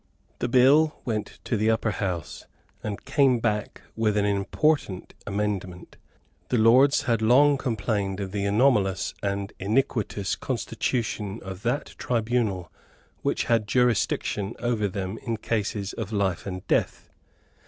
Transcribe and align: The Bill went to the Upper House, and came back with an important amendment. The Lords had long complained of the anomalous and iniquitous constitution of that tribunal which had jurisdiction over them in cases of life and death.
The 0.39 0.49
Bill 0.49 0.99
went 1.05 1.37
to 1.43 1.55
the 1.55 1.69
Upper 1.69 1.91
House, 1.91 2.47
and 2.81 3.05
came 3.05 3.37
back 3.37 3.83
with 3.95 4.17
an 4.17 4.25
important 4.25 5.13
amendment. 5.27 5.95
The 6.49 6.57
Lords 6.57 7.03
had 7.03 7.21
long 7.21 7.55
complained 7.55 8.19
of 8.19 8.31
the 8.31 8.45
anomalous 8.47 9.13
and 9.21 9.53
iniquitous 9.59 10.35
constitution 10.35 11.39
of 11.43 11.61
that 11.61 11.93
tribunal 11.99 12.71
which 13.21 13.43
had 13.43 13.67
jurisdiction 13.67 14.55
over 14.57 14.87
them 14.87 15.19
in 15.19 15.37
cases 15.37 15.93
of 15.93 16.11
life 16.11 16.47
and 16.47 16.65
death. 16.65 17.11